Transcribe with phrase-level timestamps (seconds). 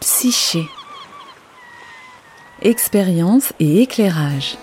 [0.00, 0.66] Psyché.
[2.62, 4.56] Expérience et éclairage.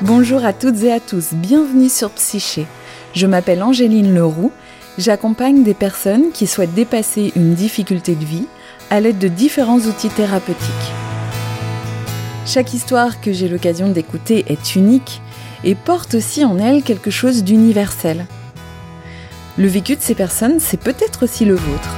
[0.00, 2.66] Bonjour à toutes et à tous, bienvenue sur Psyché.
[3.12, 4.50] Je m'appelle Angéline Leroux,
[4.96, 8.46] j'accompagne des personnes qui souhaitent dépasser une difficulté de vie
[8.88, 10.92] à l'aide de différents outils thérapeutiques.
[12.46, 15.20] Chaque histoire que j'ai l'occasion d'écouter est unique
[15.64, 18.24] et porte aussi en elle quelque chose d'universel.
[19.56, 21.96] Le vécu de ces personnes, c'est peut-être aussi le vôtre.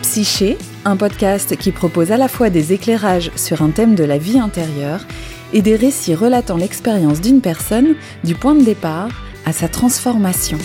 [0.00, 0.56] Psyché,
[0.86, 4.38] un podcast qui propose à la fois des éclairages sur un thème de la vie
[4.38, 5.04] intérieure
[5.52, 9.10] et des récits relatant l'expérience d'une personne du point de départ
[9.44, 10.56] à sa transformation.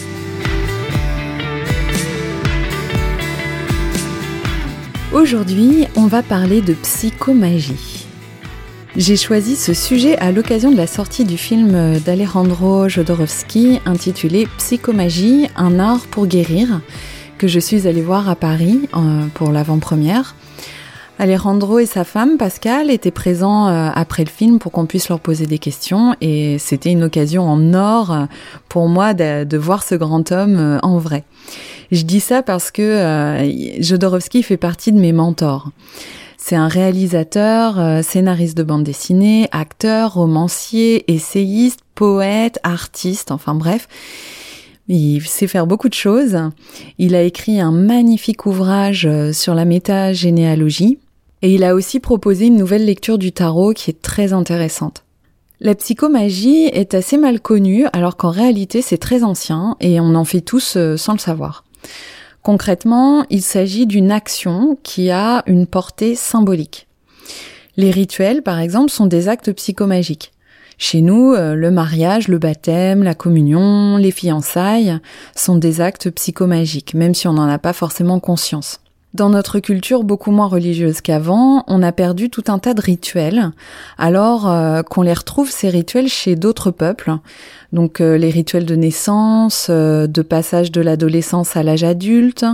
[5.11, 8.00] Aujourd'hui, on va parler de psychomagie.
[8.97, 15.47] J'ai choisi ce sujet à l'occasion de la sortie du film d'Alejandro Jodorowsky intitulé Psychomagie,
[15.55, 16.81] un art pour guérir,
[17.37, 20.35] que je suis allée voir à Paris euh, pour l'avant-première.
[21.19, 25.21] Alejandro et sa femme Pascal étaient présents euh, après le film pour qu'on puisse leur
[25.21, 28.27] poser des questions et c'était une occasion en or
[28.67, 31.23] pour moi de, voir ce grand homme euh, en vrai.
[31.93, 35.69] Je dis ça parce que Jodorowsky fait partie de mes mentors.
[36.43, 43.87] C'est un réalisateur, scénariste de bande dessinée, acteur, romancier, essayiste, poète, artiste, enfin bref.
[44.87, 46.39] Il sait faire beaucoup de choses.
[46.97, 50.97] Il a écrit un magnifique ouvrage sur la métagénéalogie
[51.43, 55.03] et il a aussi proposé une nouvelle lecture du tarot qui est très intéressante.
[55.59, 60.25] La psychomagie est assez mal connue alors qu'en réalité c'est très ancien et on en
[60.25, 61.65] fait tous euh, sans le savoir.
[62.43, 66.87] Concrètement, il s'agit d'une action qui a une portée symbolique.
[67.77, 70.33] Les rituels, par exemple, sont des actes psychomagiques.
[70.77, 74.97] Chez nous, euh, le mariage, le baptême, la communion, les fiançailles
[75.35, 78.79] sont des actes psychomagiques, même si on n'en a pas forcément conscience.
[79.13, 83.51] Dans notre culture beaucoup moins religieuse qu'avant, on a perdu tout un tas de rituels,
[83.97, 87.11] alors euh, qu'on les retrouve ces rituels chez d'autres peuples.
[87.73, 92.45] Donc euh, les rituels de naissance, euh, de passage de l'adolescence à l'âge adulte,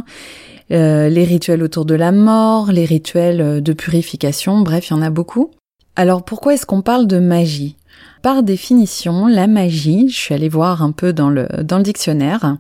[0.69, 5.09] les rituels autour de la mort, les rituels de purification, bref, il y en a
[5.09, 5.51] beaucoup.
[5.95, 7.77] Alors pourquoi est-ce qu'on parle de magie?
[8.21, 12.57] Par définition, la magie, je suis allée voir un peu dans le, dans le dictionnaire,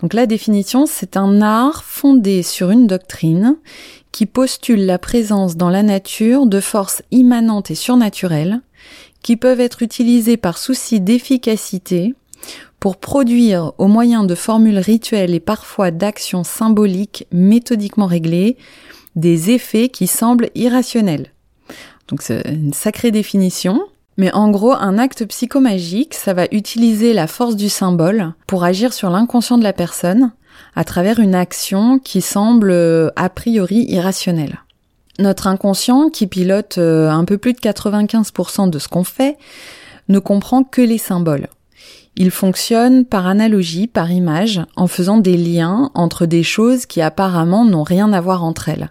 [0.00, 3.56] donc la définition, c'est un art fondé sur une doctrine
[4.12, 8.60] qui postule la présence dans la nature de forces immanentes et surnaturelles
[9.26, 12.14] qui peuvent être utilisées par souci d'efficacité
[12.78, 18.56] pour produire, au moyen de formules rituelles et parfois d'actions symboliques méthodiquement réglées,
[19.16, 21.32] des effets qui semblent irrationnels.
[22.06, 23.80] Donc c'est une sacrée définition.
[24.16, 28.92] Mais en gros, un acte psychomagique, ça va utiliser la force du symbole pour agir
[28.92, 30.30] sur l'inconscient de la personne
[30.76, 34.60] à travers une action qui semble euh, a priori irrationnelle.
[35.18, 39.38] Notre inconscient, qui pilote euh, un peu plus de 95% de ce qu'on fait,
[40.08, 41.48] ne comprend que les symboles.
[42.16, 47.64] Il fonctionne par analogie, par image, en faisant des liens entre des choses qui apparemment
[47.64, 48.90] n'ont rien à voir entre elles.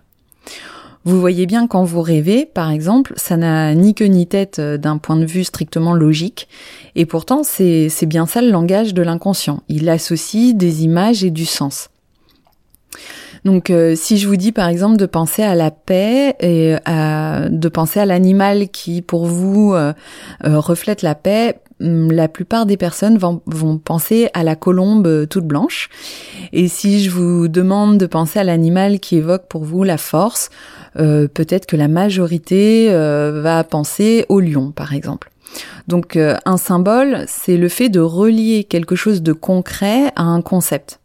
[1.05, 4.77] Vous voyez bien quand vous rêvez, par exemple, ça n'a ni queue ni tête euh,
[4.77, 6.47] d'un point de vue strictement logique,
[6.95, 9.61] et pourtant c'est bien ça le langage de l'inconscient.
[9.69, 11.89] Il associe des images et du sens.
[13.45, 17.69] Donc euh, si je vous dis par exemple de penser à la paix et de
[17.69, 19.93] penser à l'animal qui pour vous euh,
[20.43, 25.45] reflète la paix, hum, la plupart des personnes vont, vont, penser à la colombe toute
[25.45, 25.89] blanche.
[26.53, 30.49] Et si je vous demande de penser à l'animal qui évoque pour vous la force,
[30.97, 35.29] euh, peut-être que la majorité euh, va penser au lion, par exemple.
[35.87, 40.41] Donc euh, un symbole, c'est le fait de relier quelque chose de concret à un
[40.41, 40.99] concept.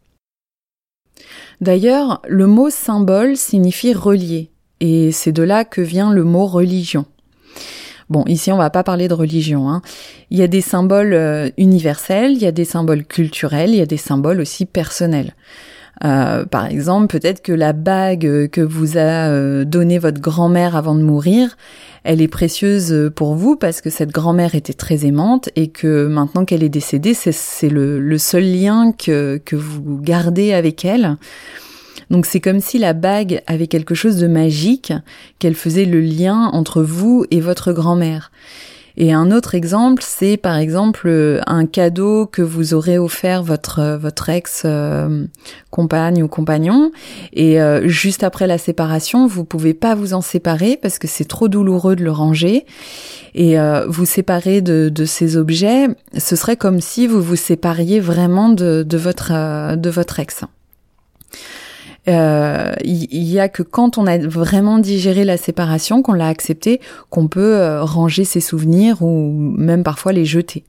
[1.61, 4.51] D'ailleurs, le mot symbole signifie relier,
[4.81, 7.05] et c'est de là que vient le mot religion.
[8.09, 9.71] Bon, ici on va pas parler de religion.
[9.71, 9.83] Hein.
[10.31, 13.87] Il y a des symboles universels, il y a des symboles culturels, il y a
[13.87, 15.35] des symboles aussi personnels.
[16.05, 20.95] Euh, par exemple, peut-être que la bague que vous a euh, donnée votre grand-mère avant
[20.95, 21.57] de mourir,
[22.05, 26.45] elle est précieuse pour vous parce que cette grand-mère était très aimante et que maintenant
[26.47, 31.17] qu'elle est décédée, c'est le, seul lien que, que vous gardez avec elle.
[32.11, 34.93] Donc c'est comme si la bague avait quelque chose de magique,
[35.39, 38.33] qu'elle faisait le lien entre vous et votre grand-mère.
[38.97, 43.79] Et un autre exemple, c'est par exemple euh, un cadeau que vous aurez offert votre
[43.79, 45.27] euh, votre ex euh,
[45.71, 46.91] compagne ou compagnon
[47.33, 51.49] et juste après la séparation, vous pouvez pas vous en séparer parce que c'est trop
[51.49, 52.67] douloureux de le ranger
[53.35, 53.57] et
[53.87, 55.87] vous séparer de, de ces objets,
[56.19, 60.43] ce serait comme si vous vous sépariez vraiment de, de votre de votre ex.
[62.11, 66.81] Euh, il y, a que quand on a vraiment digéré la séparation, qu'on l'a accepté,
[67.09, 70.65] qu'on peut euh, ranger ses souvenirs ou même parfois les jeter.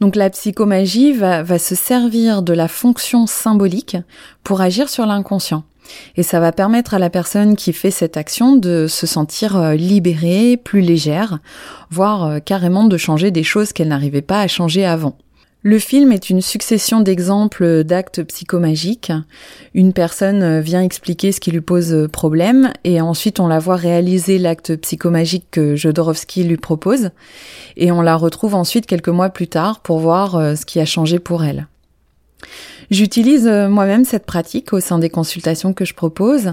[0.00, 3.96] Donc la psychomagie va, va se servir de la fonction symbolique
[4.44, 5.64] pour agir sur l'inconscient.
[6.16, 9.74] Et ça va permettre à la personne qui fait cette action de se sentir euh,
[9.74, 11.40] libérée, plus légère,
[11.90, 15.16] voire carrément de changer des choses qu'elle n'arrivait pas à changer avant.
[15.66, 19.12] Le film est une succession d'exemples d'actes psychomagiques.
[19.72, 24.38] Une personne vient expliquer ce qui lui pose problème et ensuite on la voit réaliser
[24.38, 27.12] l'acte psychomagique que Jodorowsky lui propose
[27.78, 30.84] et on la retrouve ensuite quelques mois plus tard pour voir euh, ce qui a
[30.84, 31.66] changé pour elle.
[32.90, 36.52] J'utilise euh, moi-même cette pratique au sein des consultations que je propose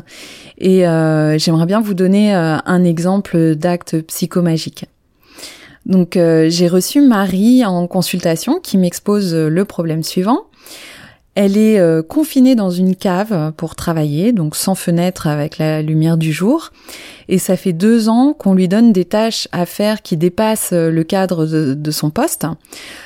[0.57, 4.85] et euh, j'aimerais bien vous donner un exemple d'acte psychomagique.
[5.85, 10.45] Donc euh, j'ai reçu Marie en consultation qui m'expose euh, le problème suivant.
[11.33, 16.17] Elle est euh, confinée dans une cave pour travailler, donc sans fenêtre avec la lumière
[16.17, 16.71] du jour.
[17.29, 21.03] Et ça fait deux ans qu'on lui donne des tâches à faire qui dépassent le
[21.03, 22.45] cadre de, son poste,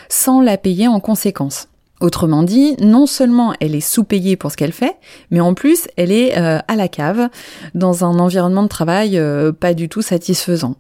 [0.10, 1.68] sans la payer en conséquence.
[2.02, 4.96] Autrement dit, non seulement elle est sous-payée pour ce qu'elle fait,
[5.30, 7.30] mais en plus elle est à la cave,
[7.76, 9.22] dans un environnement de travail
[9.60, 10.76] pas du tout satisfaisant.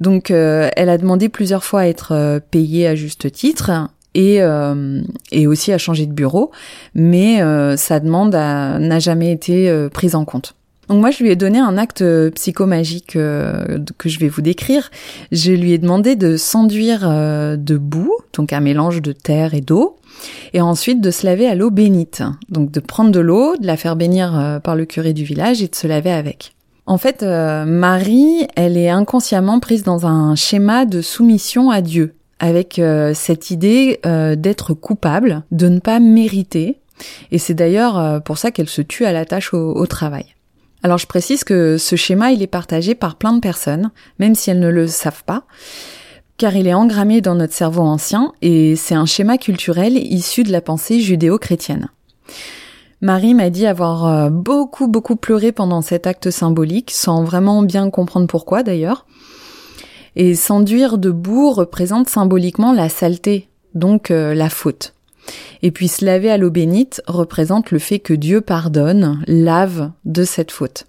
[0.00, 3.70] Donc euh, elle a demandé plusieurs fois à être euh, payée à juste titre
[4.14, 5.02] et, euh,
[5.32, 6.50] et aussi à changer de bureau,
[6.94, 7.40] mais
[7.76, 10.54] sa demande n'a jamais été prise en compte.
[10.88, 12.04] Donc moi, je lui ai donné un acte
[12.34, 14.90] psychomagique que je vais vous décrire.
[15.32, 19.96] Je lui ai demandé de s'enduire de boue, donc un mélange de terre et d'eau,
[20.52, 22.22] et ensuite de se laver à l'eau bénite.
[22.50, 25.66] Donc de prendre de l'eau, de la faire bénir par le curé du village et
[25.66, 26.53] de se laver avec.
[26.86, 32.14] En fait, euh, Marie, elle est inconsciemment prise dans un schéma de soumission à Dieu,
[32.38, 36.80] avec euh, cette idée euh, d'être coupable, de ne pas mériter.
[37.30, 40.26] Et c'est d'ailleurs pour ça qu'elle se tue à la tâche au, au, travail.
[40.82, 43.90] Alors je précise que ce schéma, il est partagé par plein de personnes,
[44.20, 45.44] même si elles ne le savent pas,
[46.36, 50.52] car il est engrammé dans notre cerveau ancien et c'est un schéma culturel issu de
[50.52, 51.88] la pensée judéo-chrétienne.
[53.00, 57.90] Marie m'a dit avoir euh, beaucoup beaucoup pleuré pendant cet acte symbolique, sans vraiment bien
[57.90, 59.06] comprendre pourquoi d'ailleurs.
[60.16, 64.94] Et s'enduire de boue représente symboliquement la saleté, donc euh, la faute.
[65.62, 70.24] Et puis se laver à l'eau bénite représente le fait que Dieu pardonne, lave de
[70.24, 70.86] cette faute.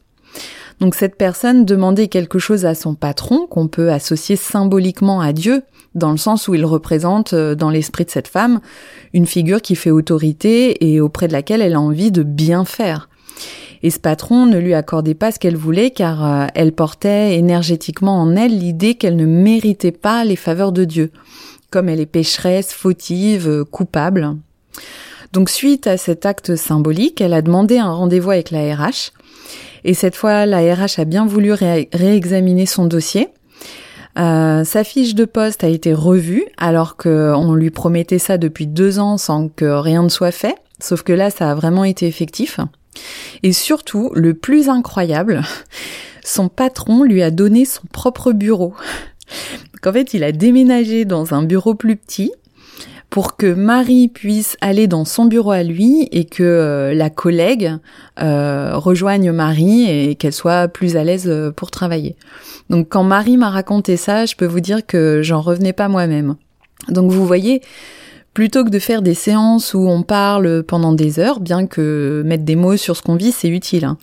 [0.80, 5.64] Donc cette personne demandait quelque chose à son patron qu'on peut associer symboliquement à Dieu,
[5.96, 8.60] dans le sens où il représente euh, dans l'esprit de cette femme
[9.14, 13.10] une figure qui fait autorité et auprès de laquelle elle a envie de bien faire.
[13.82, 18.22] Et ce patron ne lui accordait pas ce qu'elle voulait car euh, elle portait énergétiquement
[18.22, 21.12] en elle l'idée qu'elle ne méritait pas les faveurs de Dieu,
[21.72, 24.36] comme elle est pécheresse, fautive, euh, coupable.
[25.34, 29.12] Donc suite à cet acte symbolique, elle a demandé un rendez-vous avec la RH.
[29.84, 33.28] Et cette fois, la RH a bien voulu réexaminer son dossier
[34.18, 39.00] euh, sa fiche de poste a été revue alors qu'on lui promettait ça depuis deux
[39.00, 40.56] ans sans que rien ne soit fait.
[40.80, 42.60] Sauf que là, ça a vraiment été effectif.
[43.44, 45.42] Et surtout, le plus incroyable,
[46.24, 48.74] son patron lui a donné son propre bureau.
[49.82, 52.32] Qu'en fait, il a déménagé dans un bureau plus petit
[53.16, 57.72] pour que Marie puisse aller dans son bureau à lui et que euh, la collègue
[58.22, 62.18] euh, rejoigne Marie et qu'elle soit plus à l'aise euh, pour travailler.
[62.70, 66.36] Donc quand Marie m'a raconté ça, je peux vous dire que j'en revenais pas moi-même.
[66.90, 67.62] Donc vous voyez,
[68.34, 72.44] plutôt que de faire des séances où on parle pendant des heures, bien que mettre
[72.44, 73.86] des mots sur ce qu'on vit, c'est utile.
[73.86, 73.98] Hein,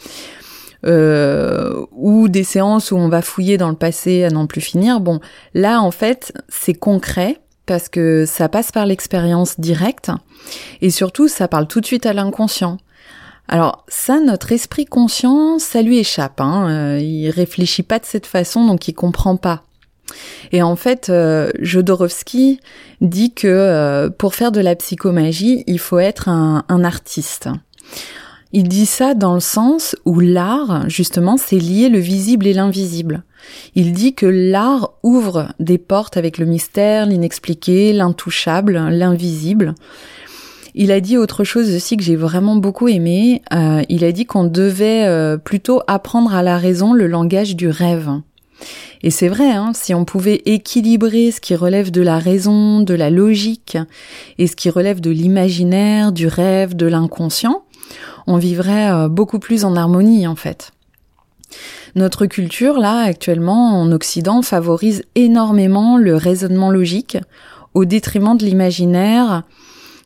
[1.92, 5.00] ou des séances où on va fouiller dans le passé à n'en plus finir.
[5.00, 5.20] Bon,
[5.52, 10.10] là en fait, c'est concret parce que ça passe par l'expérience directe
[10.80, 12.78] et surtout ça parle tout de suite à l'inconscient.
[13.48, 16.40] Alors ça, notre esprit conscient, ça lui échappe.
[16.40, 16.68] Hein.
[16.70, 19.62] Euh, il réfléchit pas de cette façon, donc il comprend pas.
[20.52, 22.60] Et en fait, euh, Jodorowsky
[23.00, 27.48] dit que euh, pour faire de la psychomagie, il faut être un, un artiste.
[28.52, 33.24] Il dit ça dans le sens où l'art, justement, c'est lier le visible et l'invisible.
[33.74, 39.74] Il dit que l'art ouvre des portes avec le mystère, l'inexpliqué, l'intouchable, l'invisible.
[40.74, 43.42] Il a dit autre chose aussi que j'ai vraiment beaucoup aimé.
[43.52, 47.68] Euh, il a dit qu'on devait euh, plutôt apprendre à la raison le langage du
[47.68, 48.10] rêve.
[49.02, 52.94] Et c'est vrai, hein, si on pouvait équilibrer ce qui relève de la raison, de
[52.94, 53.76] la logique,
[54.38, 57.64] et ce qui relève de l'imaginaire, du rêve, de l'inconscient,
[58.26, 60.72] on vivrait euh, beaucoup plus en harmonie en fait.
[61.94, 67.18] Notre culture, là, actuellement, en Occident, favorise énormément le raisonnement logique
[67.74, 69.42] au détriment de l'imaginaire,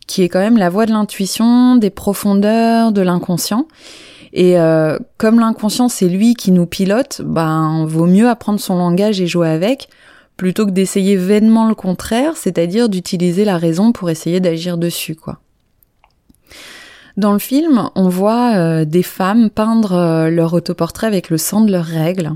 [0.06, 3.66] qui est quand même la voie de l'intuition, des profondeurs, de l'inconscient.
[4.32, 9.20] Et euh, comme l'inconscient, c'est lui qui nous pilote, ben, vaut mieux apprendre son langage
[9.20, 9.88] et jouer avec,
[10.36, 15.38] plutôt que d'essayer vainement le contraire, c'est-à-dire d'utiliser la raison pour essayer d'agir dessus, quoi.
[17.16, 21.62] Dans le film, on voit euh, des femmes peindre euh, leur autoportrait avec le sang
[21.62, 22.32] de leurs règles.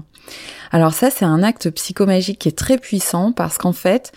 [0.73, 4.11] Alors ça, c'est un acte psychomagique qui est très puissant parce qu'en fait,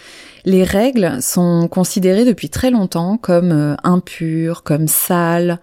[0.46, 5.60] les règles sont considérées depuis très longtemps comme euh, impures, comme sales.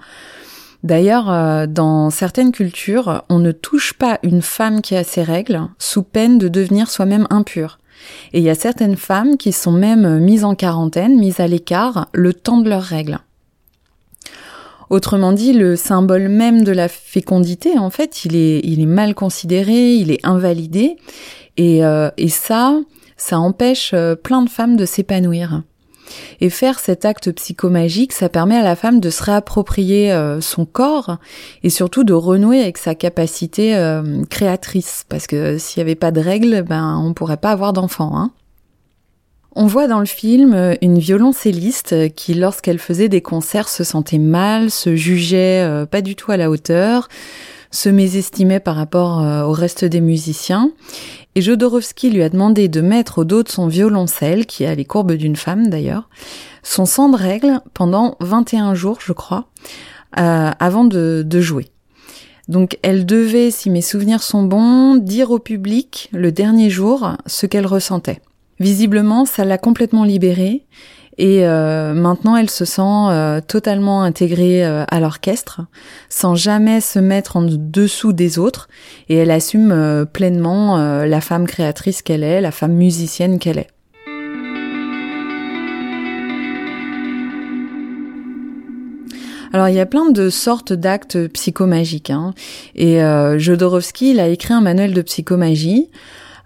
[0.82, 6.02] D'ailleurs, dans certaines cultures, on ne touche pas une femme qui a ses règles sous
[6.02, 7.78] peine de devenir soi-même impure.
[8.32, 12.08] Et il y a certaines femmes qui sont même mises en quarantaine, mises à l'écart,
[12.14, 13.18] le temps de leurs règles.
[14.90, 20.10] Autrement dit, le symbole même de la fécondité, en fait, il est, mal considéré, il
[20.10, 20.96] est invalidé,
[21.56, 22.76] et, euh, ça,
[23.16, 25.62] ça empêche euh, plein de femmes de s'épanouir.
[26.40, 30.66] Et faire cet acte psychomagique, ça permet à la femme de se réapproprier euh, son
[30.66, 31.18] corps
[31.62, 33.76] et surtout de renouer avec sa capacité
[34.28, 35.04] créatrice.
[35.08, 38.16] Parce que s'il n'y avait pas de règles, ben on pourrait pas avoir d'enfants.
[38.16, 38.32] Hein.
[39.56, 44.18] On voit dans le film euh, une violoncelliste qui, lorsqu'elle faisait des concerts, se sentait
[44.18, 47.08] mal, se jugeait euh, pas du tout à la hauteur,
[47.72, 50.70] se mésestimait par rapport euh, au reste des musiciens.
[51.34, 54.84] Et Jodorowsky lui a demandé de mettre au dos de son violoncelle, qui a les
[54.84, 56.08] courbes d'une femme d'ailleurs,
[56.62, 59.46] son sang de règle pendant 21 jours, je crois,
[60.12, 61.68] avant de, de jouer.
[62.48, 67.46] Donc elle devait, si mes souvenirs sont bons, dire au public le dernier jour ce
[67.46, 68.20] qu'elle ressentait.
[68.60, 70.66] Visiblement, ça l'a complètement libérée
[71.16, 75.62] et euh, maintenant elle se sent euh, totalement intégrée euh, à l'orchestre
[76.08, 78.68] sans jamais se mettre en dessous des autres
[79.08, 83.68] et elle assume pleinement la femme créatrice qu'elle est, la femme musicienne qu'elle est.
[89.52, 92.34] Alors il y a plein de sortes d'actes psychomagiques hein.
[92.76, 93.00] et
[93.38, 95.88] Jodorowsky il a écrit un manuel de psychomagie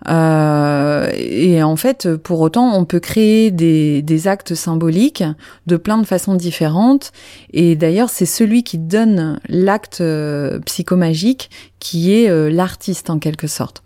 [0.08, 5.24] euh, et en fait, pour autant, on peut créer des, actes symboliques
[5.66, 7.12] de plein de façons différentes.
[7.52, 13.46] Et d'ailleurs, c'est celui qui donne l'acte euh, psychomagique qui est euh, l'artiste en quelque
[13.46, 13.82] sorte.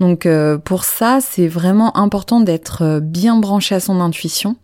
[0.00, 0.26] Donc
[0.64, 4.56] pour ça, c'est vraiment important d'être bien branché à son intuition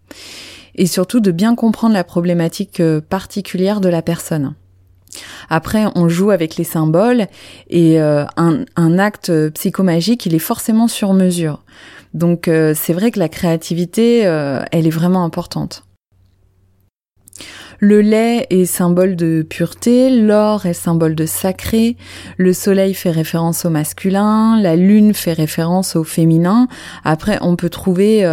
[0.75, 4.55] et surtout de bien comprendre la problématique particulière de la personne.
[5.50, 7.26] Après, on joue avec les symboles
[7.68, 11.62] et euh, un, acte psychomagique, il est forcément sur mesure.
[12.14, 15.85] Donc euh, c'est vrai que la créativité, euh, elle est vraiment importante.
[17.78, 21.99] Le lait est symbole de pureté, l'or est symbole de sacré,
[22.38, 26.68] le soleil fait référence au masculin, la lune fait référence au féminin.
[27.04, 28.25] Après, on peut trouver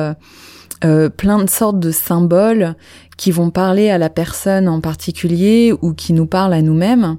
[1.17, 2.75] plein de sortes de symboles
[3.17, 7.17] qui vont parler à la personne en particulier ou qui nous parlent à nous-mêmes.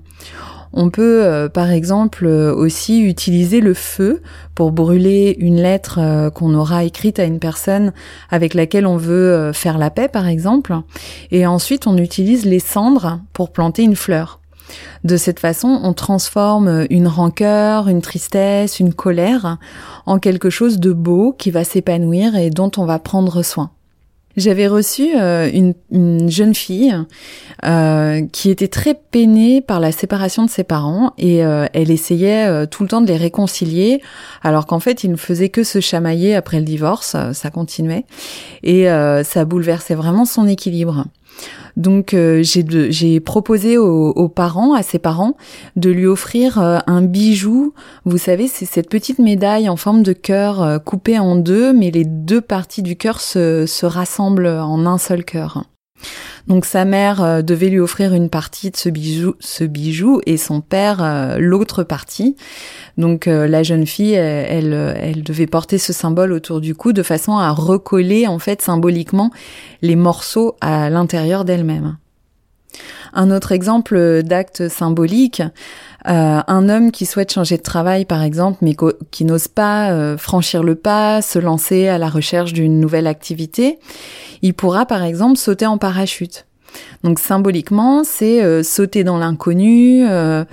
[0.76, 4.22] On peut euh, par exemple euh, aussi utiliser le feu
[4.56, 7.92] pour brûler une lettre euh, qu'on aura écrite à une personne
[8.28, 10.74] avec laquelle on veut faire la paix par exemple.
[11.30, 14.40] Et ensuite on utilise les cendres pour planter une fleur.
[15.04, 19.58] De cette façon, on transforme une rancœur, une tristesse, une colère
[20.06, 23.70] en quelque chose de beau qui va s'épanouir et dont on va prendre soin.
[24.36, 26.92] J'avais reçu euh, une, une, jeune fille
[27.64, 32.66] euh, qui était très peinée par la séparation de ses parents et euh, elle essayait
[32.66, 34.02] tout le temps de les réconcilier
[34.42, 38.06] alors qu'en fait ils ne faisaient que se chamailler après le divorce, ça continuait
[38.64, 38.86] et
[39.24, 41.04] ça bouleversait vraiment son équilibre.
[41.76, 45.36] Donc euh, j'ai proposé aux, parents, à ses parents,
[45.76, 47.74] de lui offrir euh, un bijou.
[48.04, 51.90] Vous savez, c'est cette petite médaille en forme de cœur euh, coupée en deux, mais
[51.90, 55.64] les deux parties du cœur se, se rassemblent en un seul cœur.
[56.46, 60.36] Donc sa mère euh, devait lui offrir une partie de ce bijou, ce bijou et
[60.36, 62.36] son père euh, l'autre partie.
[62.98, 67.02] Donc euh, la jeune fille, elle, elle, devait porter ce symbole autour du cou de
[67.02, 69.30] façon à recoller en fait symboliquement
[69.82, 71.96] les morceaux à l'intérieur d'elle-même.
[73.12, 75.42] Un autre exemple d'acte symbolique,
[76.04, 78.76] un homme qui souhaite changer de travail par exemple, mais
[79.10, 83.78] qui n'ose pas franchir le pas, se lancer à la recherche d'une nouvelle activité,
[84.42, 86.46] il pourra par exemple sauter en parachute.
[87.02, 90.44] Donc symboliquement, c'est euh, sauter dans l'inconnu, euh,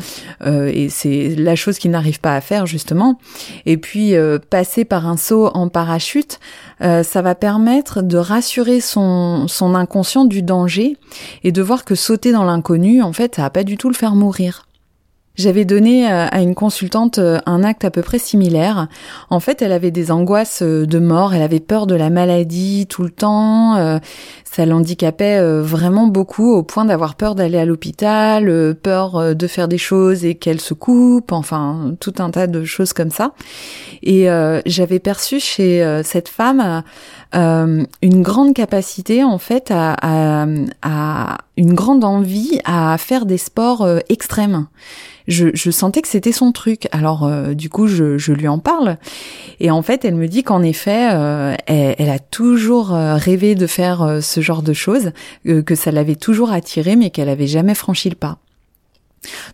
[0.46, 3.20] euh, et c'est la chose qu'il n'arrive pas à faire justement.
[3.66, 4.14] Et puis
[4.50, 6.40] passer par un saut en parachute,
[6.80, 10.98] ça va permettre de rassurer son, son inconscient du danger
[11.44, 13.96] et de voir que sauter dans l'inconnu, en fait, ça va pas du tout le
[13.96, 14.66] faire mourir.
[15.36, 18.88] J'avais donné euh, à une consultante euh, un acte à peu près similaire.
[19.30, 22.86] En fait, elle avait des angoisses euh, de mort, elle avait peur de la maladie
[22.88, 24.00] tout le temps,
[24.52, 29.78] ça l'handicapait vraiment beaucoup au point d'avoir peur d'aller à l'hôpital, peur de faire des
[29.78, 33.32] choses et qu'elle se coupe, enfin tout un tas de choses comme ça.
[34.04, 34.28] Et
[34.66, 36.84] j'avais perçu chez cette femme
[37.34, 39.96] une grande capacité en fait à,
[40.82, 44.68] à, une grande envie à faire des sports extrêmes
[45.28, 46.88] je, sentais que c'était son truc.
[46.92, 48.98] Alors euh, du coup, je, lui en parle.
[49.60, 53.68] Et en fait, elle me dit qu'en effet, euh, elle, a toujours euh, rêvé de
[53.68, 55.12] faire ce genre de choses,
[55.46, 58.40] que ça l'avait toujours attiré, mais qu'elle avait jamais franchi le pas.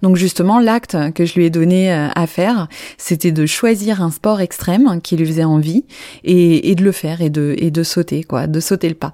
[0.01, 2.67] Donc justement, l'acte que je lui ai donné euh, à faire,
[2.97, 5.83] c'était de choisir un sport extrême qui lui faisait envie
[6.23, 9.13] et, de le faire et de, de sauter, quoi, de sauter le pas.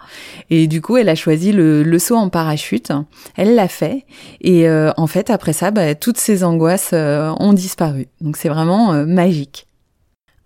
[0.49, 2.91] Et du coup, elle a choisi le, saut en parachute.
[3.35, 4.05] Elle l'a fait
[4.41, 8.07] et euh, en fait, après ça, bah, toutes ses angoisses euh, ont disparu.
[8.21, 9.67] Donc c'est vraiment magique.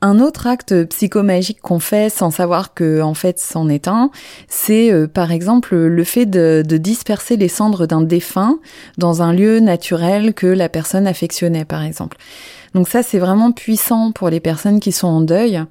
[0.02, 4.12] Un autre acte psychomagique qu'on fait sans savoir que en fait c'en est un,
[4.48, 8.60] c'est euh, par exemple le fait de, de disperser les cendres d'un défunt
[9.00, 12.18] dans un lieu naturel que la personne affectionnait par exemple.
[12.78, 15.64] Donc ça, c'est vraiment puissant pour les personnes qui sont en deuil.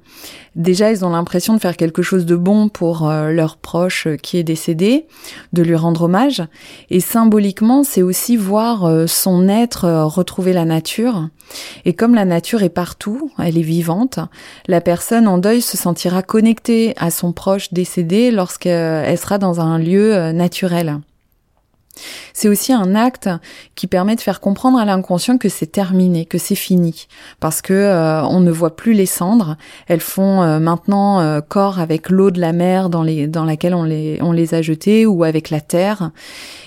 [0.57, 4.35] Déjà, ils ont l'impression de faire quelque chose de bon pour euh, leur proche qui
[4.37, 5.05] est décédé,
[5.53, 6.43] de lui rendre hommage.
[6.89, 11.29] Et symboliquement, c'est aussi voir euh, son être euh, retrouver la nature.
[11.85, 14.19] Et comme la nature est partout, elle est vivante,
[14.67, 19.79] la personne en deuil se sentira connectée à son proche décédé lorsqu'elle sera dans un
[19.79, 20.99] lieu naturel.
[22.33, 23.29] C'est aussi un acte
[23.75, 27.07] qui permet de faire comprendre à l'inconscient que c'est terminé, que c'est fini,
[27.39, 29.57] parce que euh, on ne voit plus les cendres.
[29.87, 34.19] Elles font euh, maintenant euh, corps avec l'eau de la mer dans, laquelle on les,
[34.21, 36.11] on les a jetées ou avec la terre.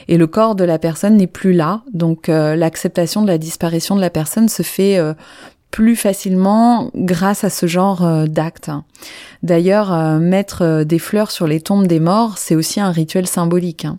[0.08, 4.00] Et le corps de la personne n'est plus là, donc l'acceptation de la disparition de
[4.00, 4.98] la personne se fait
[5.70, 8.72] plus facilement grâce à ce genre d'acte.
[9.44, 13.84] D'ailleurs, mettre des fleurs sur les tombes des morts, c'est aussi un rituel symbolique.
[13.84, 13.98] Hein.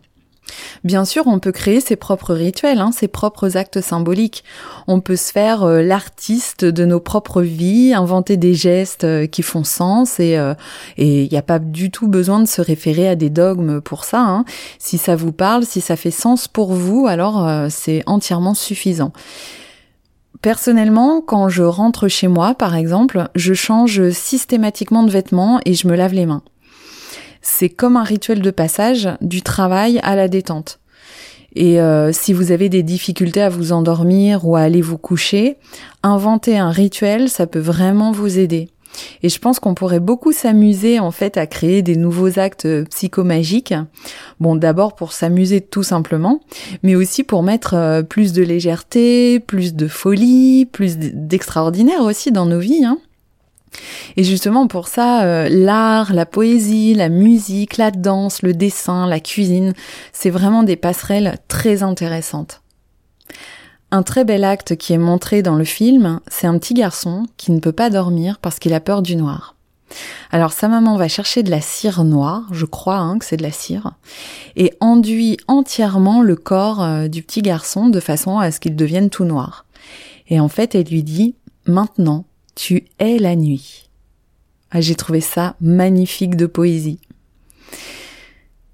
[0.84, 4.44] Bien sûr, on peut créer ses propres rituels, hein, ses propres actes symboliques.
[4.88, 9.44] On peut se faire euh, l'artiste de nos propres vies, inventer des gestes euh, qui
[9.44, 10.54] font sens et euh,
[10.98, 14.22] il n'y a pas du tout besoin de se référer à des dogmes pour ça.
[14.22, 14.46] Hein.
[14.80, 19.14] Si ça vous parle, si ça fait sens pour vous, alors c'est entièrement suffisant.
[20.42, 25.88] Personnellement, quand je rentre chez moi, par exemple, je change systématiquement de vêtements et je
[25.88, 26.42] me lave les mains.
[27.42, 30.80] C'est comme un rituel de passage du travail à la détente.
[31.56, 35.58] Et euh, si vous avez des difficultés à vous endormir ou à aller vous coucher,
[36.02, 38.70] inventer un rituel, ça peut vraiment vous aider.
[39.24, 43.74] Et je pense qu'on pourrait beaucoup s'amuser en fait à créer des nouveaux actes psychomagiques.
[44.40, 46.42] Bon, d'abord pour s'amuser tout simplement,
[46.84, 52.46] mais aussi pour mettre euh, plus de légèreté, plus de folie, plus d'extraordinaire aussi dans
[52.46, 52.84] nos vies.
[52.86, 52.98] Hein.
[54.18, 59.20] Et justement pour ça, euh, l'art, la poésie, la musique, la danse, le dessin, la
[59.20, 59.74] cuisine,
[60.12, 62.62] c'est vraiment des passerelles très intéressantes.
[63.92, 67.52] Un très bel acte qui est montré dans le film, c'est un petit garçon qui
[67.52, 69.56] ne peut pas dormir parce qu'il a peur du noir.
[70.32, 73.44] Alors sa maman va chercher de la cire noire, je crois hein, que c'est de
[73.44, 73.92] la cire,
[74.56, 79.10] et enduit entièrement le corps euh, du petit garçon de façon à ce qu'il devienne
[79.10, 79.66] tout noir.
[80.30, 82.24] Et en fait, elle lui dit, maintenant,
[82.62, 83.90] tu es la nuit.
[84.70, 87.00] Ah, j'ai trouvé ça magnifique de poésie.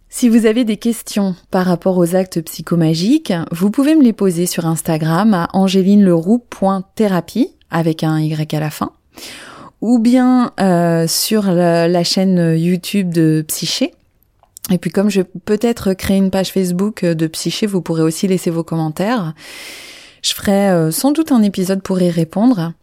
[0.09, 4.45] Si vous avez des questions par rapport aux actes psychomagiques, vous pouvez me les poser
[4.45, 8.91] sur Instagram à angélineleroux.thérapie avec un Y à la fin,
[9.79, 13.93] ou bien euh, sur la, chaîne YouTube de Psyché.
[14.69, 18.27] Et puis comme je vais peut-être créer une page Facebook de Psyché, vous pourrez aussi
[18.27, 19.33] laisser vos commentaires.
[20.21, 22.73] Je ferai euh, sans doute un épisode pour y répondre.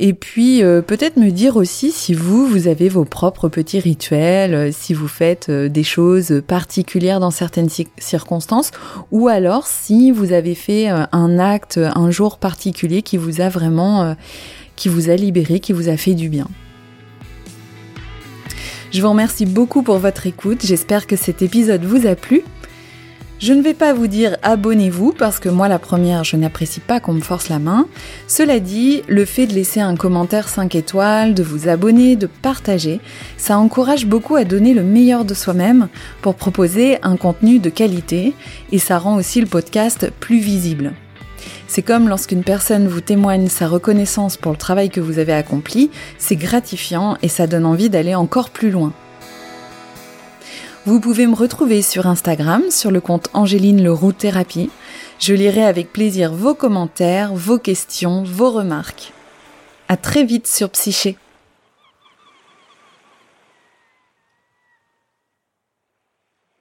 [0.00, 4.54] Et puis euh, peut-être me dire aussi si vous, vous avez vos propres petits rituels,
[4.54, 8.70] euh, si vous faites euh, des choses particulières dans certaines circonstances,
[9.10, 14.14] ou alors si vous avez fait un acte, un jour particulier qui vous a vraiment,
[14.76, 16.46] qui vous a libéré, qui vous a fait du bien.
[18.92, 22.42] Je vous remercie beaucoup pour votre écoute, j'espère que cet épisode vous a plu.
[23.40, 26.98] Je ne vais pas vous dire abonnez-vous parce que moi la première je n'apprécie pas
[26.98, 27.86] qu'on me force la main.
[28.26, 33.00] Cela dit, le fait de laisser un commentaire 5 étoiles, de vous abonner, de partager,
[33.36, 35.86] ça encourage beaucoup à donner le meilleur de soi-même
[36.20, 38.34] pour proposer un contenu de qualité
[38.72, 40.94] et ça rend aussi le podcast plus visible.
[41.68, 45.92] C'est comme lorsqu'une personne vous témoigne sa reconnaissance pour le travail que vous avez accompli,
[46.18, 48.92] c'est gratifiant et ça donne envie d'aller encore plus loin.
[50.88, 54.70] Vous pouvez me retrouver sur Instagram sur le compte Angéline Leroux Thérapie.
[55.18, 59.12] Je lirai avec plaisir vos commentaires, vos questions, vos remarques.
[59.88, 61.18] À très vite sur Psyché.